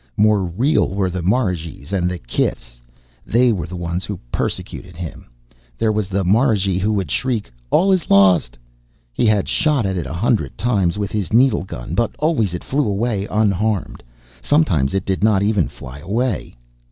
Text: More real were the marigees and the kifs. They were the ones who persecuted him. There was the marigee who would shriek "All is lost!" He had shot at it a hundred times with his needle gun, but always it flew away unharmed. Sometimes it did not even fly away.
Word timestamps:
More 0.17 0.43
real 0.45 0.95
were 0.95 1.11
the 1.11 1.21
marigees 1.21 1.93
and 1.93 2.09
the 2.09 2.17
kifs. 2.17 2.81
They 3.23 3.51
were 3.51 3.67
the 3.67 3.75
ones 3.75 4.03
who 4.03 4.19
persecuted 4.31 4.95
him. 4.95 5.27
There 5.77 5.91
was 5.91 6.07
the 6.09 6.23
marigee 6.23 6.79
who 6.79 6.91
would 6.93 7.11
shriek 7.11 7.51
"All 7.69 7.91
is 7.91 8.09
lost!" 8.09 8.57
He 9.13 9.27
had 9.27 9.47
shot 9.47 9.85
at 9.85 9.97
it 9.97 10.07
a 10.07 10.13
hundred 10.13 10.57
times 10.57 10.97
with 10.97 11.11
his 11.11 11.31
needle 11.31 11.65
gun, 11.65 11.93
but 11.93 12.15
always 12.17 12.55
it 12.55 12.63
flew 12.63 12.87
away 12.87 13.27
unharmed. 13.29 14.01
Sometimes 14.41 14.95
it 14.95 15.05
did 15.05 15.23
not 15.23 15.43
even 15.43 15.67
fly 15.67 15.99
away. 15.99 16.55